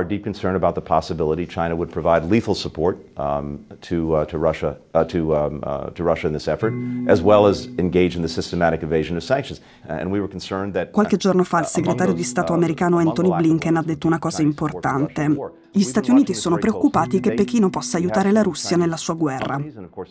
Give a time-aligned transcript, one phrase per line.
[0.00, 4.38] our deep concern about the possibility China would provide lethal support um, to, uh, to,
[4.38, 6.72] Russia, uh, to, um, uh, to Russia in this effort,
[7.06, 9.60] as well as engage in the systematic evasion of sanctions.
[9.86, 13.76] And we were concerned that, Qualche giorno fa il segretario di Stato americano Anthony Blinken
[13.76, 15.58] ha detto una cosa importante.
[15.72, 19.62] Gli Stati Uniti sono preoccupati che Pechino possa aiutare la Russia nella sua guerra.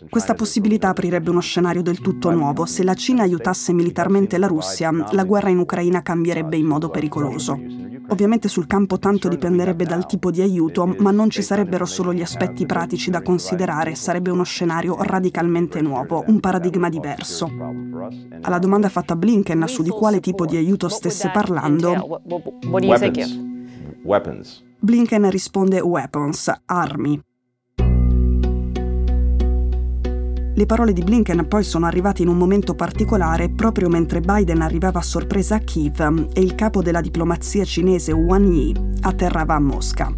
[0.09, 2.65] Questa possibilità aprirebbe uno scenario del tutto nuovo.
[2.65, 7.88] Se la Cina aiutasse militarmente la Russia, la guerra in Ucraina cambierebbe in modo pericoloso.
[8.09, 12.21] Ovviamente sul campo tanto dipenderebbe dal tipo di aiuto, ma non ci sarebbero solo gli
[12.21, 17.49] aspetti pratici da considerare, sarebbe uno scenario radicalmente nuovo, un paradigma diverso.
[18.41, 22.21] Alla domanda fatta a Blinken su di quale tipo di aiuto stesse parlando,
[24.79, 27.21] Blinken risponde weapons, armi.
[30.59, 34.99] Le parole di Blinken poi sono arrivate in un momento particolare proprio mentre Biden arrivava
[34.99, 40.13] a sorpresa a Kiev e il capo della diplomazia cinese Wang Yi atterrava a Mosca.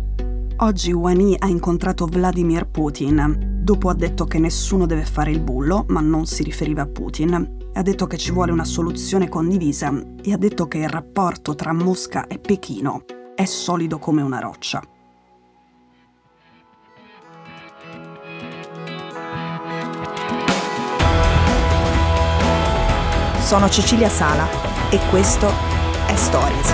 [0.58, 3.60] Oggi Wang Yi ha incontrato Vladimir Putin.
[3.62, 7.58] Dopo ha detto che nessuno deve fare il bullo, ma non si riferiva a Putin.
[7.74, 11.72] Ha detto che ci vuole una soluzione condivisa e ha detto che il rapporto tra
[11.72, 13.04] Mosca e Pechino
[13.36, 14.82] è solido come una roccia.
[23.52, 24.48] Sono Cecilia Sala
[24.90, 25.52] e questo
[26.08, 26.74] è Stories.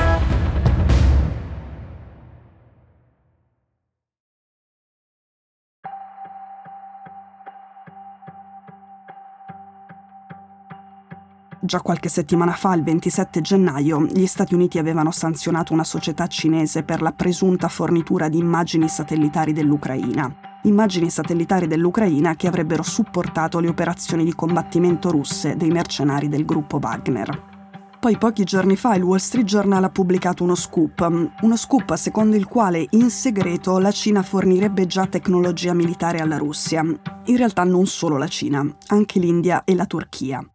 [11.60, 16.84] Già qualche settimana fa, il 27 gennaio, gli Stati Uniti avevano sanzionato una società cinese
[16.84, 23.68] per la presunta fornitura di immagini satellitari dell'Ucraina immagini satellitari dell'Ucraina che avrebbero supportato le
[23.68, 27.56] operazioni di combattimento russe dei mercenari del gruppo Wagner.
[28.00, 32.36] Poi pochi giorni fa il Wall Street Journal ha pubblicato uno scoop, uno scoop secondo
[32.36, 36.82] il quale in segreto la Cina fornirebbe già tecnologia militare alla Russia.
[36.82, 40.46] In realtà non solo la Cina, anche l'India e la Turchia.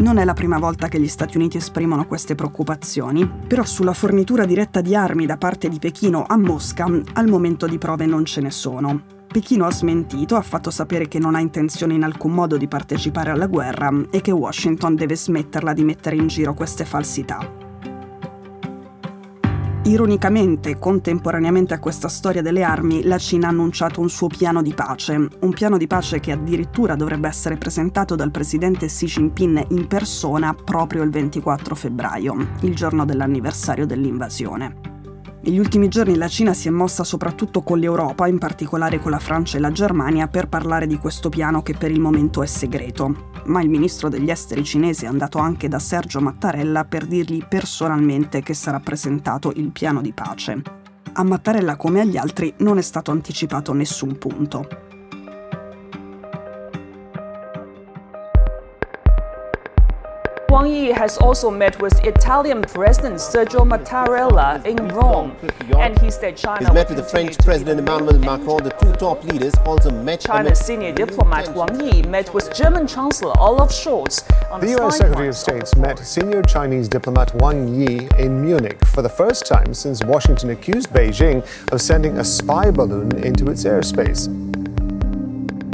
[0.00, 4.46] Non è la prima volta che gli Stati Uniti esprimono queste preoccupazioni, però sulla fornitura
[4.46, 8.40] diretta di armi da parte di Pechino a Mosca al momento di prove non ce
[8.40, 9.02] ne sono.
[9.30, 13.30] Pechino ha smentito, ha fatto sapere che non ha intenzione in alcun modo di partecipare
[13.30, 17.69] alla guerra e che Washington deve smetterla di mettere in giro queste falsità.
[19.84, 24.74] Ironicamente, contemporaneamente a questa storia delle armi, la Cina ha annunciato un suo piano di
[24.74, 29.86] pace, un piano di pace che addirittura dovrebbe essere presentato dal presidente Xi Jinping in
[29.86, 34.89] persona proprio il 24 febbraio, il giorno dell'anniversario dell'invasione.
[35.42, 39.18] Negli ultimi giorni la Cina si è mossa soprattutto con l'Europa, in particolare con la
[39.18, 43.30] Francia e la Germania, per parlare di questo piano che per il momento è segreto.
[43.46, 48.42] Ma il ministro degli esteri cinese è andato anche da Sergio Mattarella per dirgli personalmente
[48.42, 50.60] che sarà presentato il piano di pace.
[51.14, 54.89] A Mattarella come agli altri non è stato anticipato nessun punto.
[60.60, 65.34] Wang Yi has also met with Italian President Sergio Mattarella in Rome,
[65.78, 66.66] and he said China.
[66.66, 68.62] He's met with the French President Emmanuel Macron.
[68.62, 70.20] The two top leaders also met.
[70.20, 74.22] China's senior diplomat Wang Yi met with German Chancellor Olaf Scholz.
[74.50, 74.66] On Sunday.
[74.66, 74.98] The U.S.
[74.98, 79.72] Secretary of State met senior Chinese diplomat Wang Yi in Munich for the first time
[79.72, 81.40] since Washington accused Beijing
[81.72, 84.49] of sending a spy balloon into its airspace.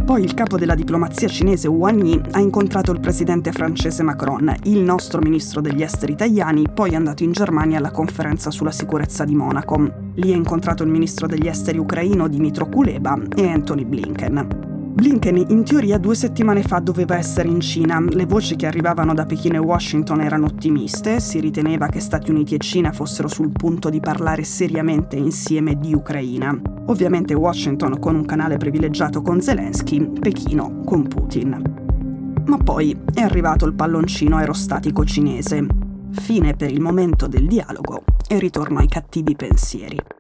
[0.07, 4.79] Poi il capo della diplomazia cinese Wang Yi ha incontrato il presidente francese Macron, il
[4.79, 9.35] nostro ministro degli esteri italiani, poi è andato in Germania alla conferenza sulla sicurezza di
[9.35, 10.13] Monaco.
[10.15, 14.66] Lì ha incontrato il ministro degli esteri ucraino Dimitro Kuleba e Anthony Blinken.
[14.97, 18.01] Blinken in teoria due settimane fa doveva essere in Cina.
[18.01, 22.55] Le voci che arrivavano da Pechino e Washington erano ottimiste, si riteneva che Stati Uniti
[22.55, 26.59] e Cina fossero sul punto di parlare seriamente insieme di Ucraina.
[26.87, 32.43] Ovviamente Washington con un canale privilegiato con Zelensky, Pechino con Putin.
[32.47, 35.67] Ma poi è arrivato il palloncino aerostatico cinese.
[36.13, 40.16] Fine per il momento del dialogo e ritorno ai cattivi pensieri.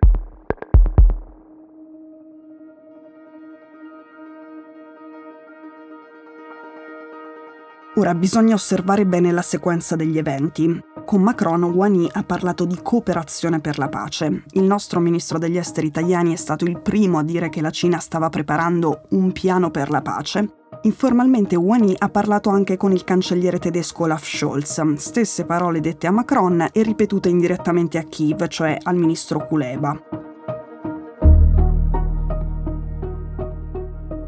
[7.98, 10.84] Ora bisogna osservare bene la sequenza degli eventi.
[11.06, 14.44] Con Macron, Wani ha parlato di cooperazione per la pace.
[14.50, 17.98] Il nostro ministro degli esteri italiani è stato il primo a dire che la Cina
[17.98, 20.46] stava preparando un piano per la pace.
[20.82, 26.10] Informalmente Wani ha parlato anche con il cancelliere tedesco Olaf Scholz, stesse parole dette a
[26.10, 29.98] Macron e ripetute indirettamente a Kiev, cioè al ministro Kuleba.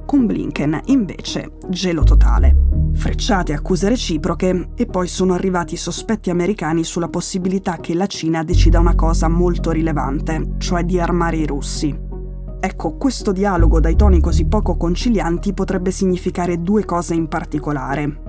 [0.07, 2.68] Con Blinken, invece, gelo totale.
[2.99, 8.43] Frecciate, accuse reciproche e poi sono arrivati i sospetti americani sulla possibilità che la Cina
[8.43, 11.97] decida una cosa molto rilevante, cioè di armare i russi.
[12.59, 18.21] Ecco, questo dialogo dai toni così poco concilianti potrebbe significare due cose in particolare.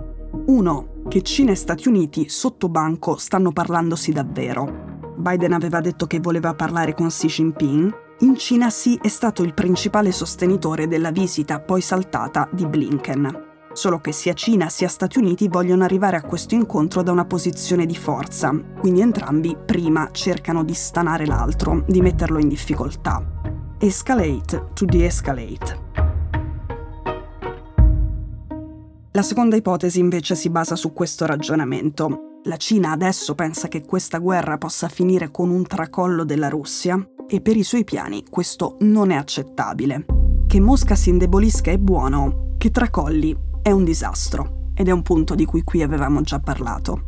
[0.45, 5.07] Uno, che Cina e Stati Uniti sotto banco stanno parlandosi davvero.
[5.18, 9.56] Biden aveva detto che voleva parlare con Xi Jinping, in Cina Xi è stato il
[9.56, 13.49] principale sostenitore della visita poi saltata di Blinken.
[13.80, 17.86] Solo che sia Cina sia Stati Uniti vogliono arrivare a questo incontro da una posizione
[17.86, 23.26] di forza, quindi entrambi prima cercano di stanare l'altro, di metterlo in difficoltà.
[23.78, 25.80] Escalate to de-escalate.
[29.14, 32.42] La seconda ipotesi invece si basa su questo ragionamento.
[32.44, 37.40] La Cina adesso pensa che questa guerra possa finire con un tracollo della Russia e
[37.40, 40.06] per i suoi piani questo non è accettabile.
[40.48, 45.36] Che Mosca si indebolisca è buono, che tracolli è un disastro ed è un punto
[45.36, 47.04] di cui qui avevamo già parlato.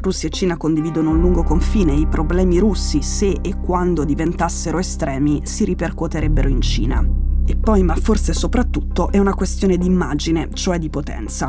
[0.00, 4.78] Russia e Cina condividono un lungo confine e i problemi russi, se e quando diventassero
[4.78, 7.04] estremi, si ripercuoterebbero in Cina.
[7.44, 11.48] E poi, ma forse soprattutto, è una questione di immagine, cioè di potenza.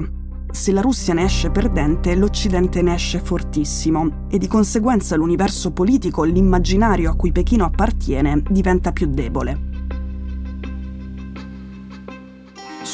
[0.49, 6.23] Se la Russia ne esce perdente, l'Occidente ne esce fortissimo e di conseguenza l'universo politico,
[6.23, 9.66] l'immaginario a cui Pechino appartiene, diventa più debole.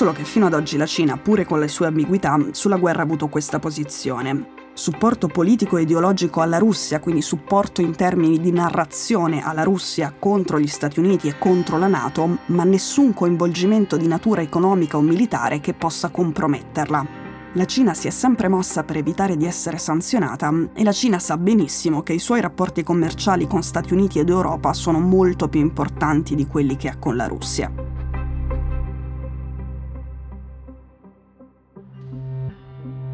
[0.03, 3.05] Solo che fino ad oggi la Cina, pure con le sue ambiguità, sulla guerra ha
[3.05, 4.47] avuto questa posizione.
[4.73, 10.59] Supporto politico e ideologico alla Russia, quindi supporto in termini di narrazione alla Russia contro
[10.59, 15.61] gli Stati Uniti e contro la Nato, ma nessun coinvolgimento di natura economica o militare
[15.61, 17.07] che possa comprometterla.
[17.53, 21.37] La Cina si è sempre mossa per evitare di essere sanzionata e la Cina sa
[21.37, 26.35] benissimo che i suoi rapporti commerciali con Stati Uniti ed Europa sono molto più importanti
[26.35, 27.82] di quelli che ha con la Russia.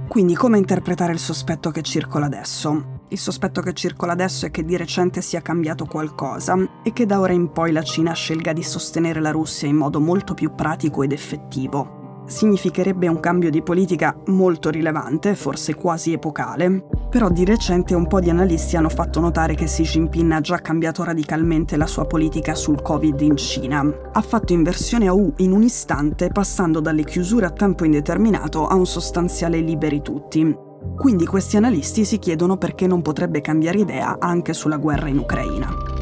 [0.10, 3.02] Quindi come interpretare il sospetto che circola adesso?
[3.10, 7.20] Il sospetto che circola adesso è che di recente sia cambiato qualcosa e che da
[7.20, 11.04] ora in poi la Cina scelga di sostenere la Russia in modo molto più pratico
[11.04, 11.99] ed effettivo
[12.30, 18.20] significherebbe un cambio di politica molto rilevante, forse quasi epocale, però di recente un po'
[18.20, 22.56] di analisti hanno fatto notare che Xi Jinping ha già cambiato radicalmente la sua politica
[22.56, 23.84] sul Covid in Cina.
[24.14, 28.76] Ha fatto inversione a U in un istante, passando dalle chiusure a tempo indeterminato a
[28.76, 30.56] un sostanziale liberi tutti.
[30.96, 35.99] Quindi questi analisti si chiedono perché non potrebbe cambiare idea anche sulla guerra in Ucraina.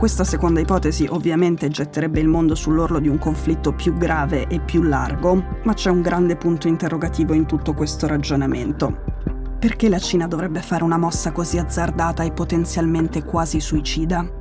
[0.00, 4.80] Questa seconda ipotesi ovviamente getterebbe il mondo sull'orlo di un conflitto più grave e più
[4.80, 9.02] largo, ma c'è un grande punto interrogativo in tutto questo ragionamento.
[9.58, 14.39] Perché la Cina dovrebbe fare una mossa così azzardata e potenzialmente quasi suicida?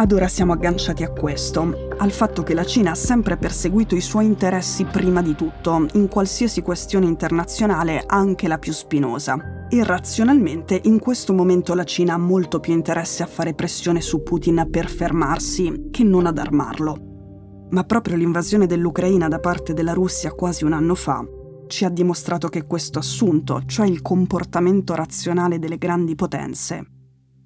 [0.00, 4.00] Ad ora siamo agganciati a questo, al fatto che la Cina ha sempre perseguito i
[4.00, 9.66] suoi interessi prima di tutto, in qualsiasi questione internazionale, anche la più spinosa.
[9.68, 14.68] Irrazionalmente, in questo momento la Cina ha molto più interesse a fare pressione su Putin
[14.70, 17.66] per fermarsi che non ad armarlo.
[17.68, 21.22] Ma proprio l'invasione dell'Ucraina da parte della Russia quasi un anno fa
[21.66, 26.86] ci ha dimostrato che questo assunto, cioè il comportamento razionale delle grandi potenze,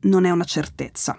[0.03, 1.19] non è una certezza.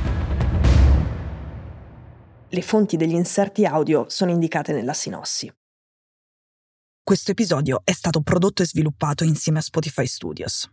[2.53, 5.49] Le fonti degli inserti audio sono indicate nella sinossi.
[7.01, 10.69] Questo episodio è stato prodotto e sviluppato insieme a Spotify Studios.